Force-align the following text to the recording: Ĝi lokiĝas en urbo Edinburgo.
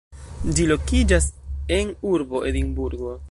Ĝi 0.59 0.65
lokiĝas 0.71 1.27
en 1.77 1.93
urbo 2.15 2.43
Edinburgo. 2.53 3.17